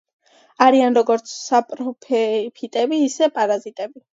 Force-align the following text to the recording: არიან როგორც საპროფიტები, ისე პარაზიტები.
არიან 0.67 0.95
როგორც 0.99 1.29
საპროფიტები, 1.33 3.01
ისე 3.11 3.33
პარაზიტები. 3.39 4.05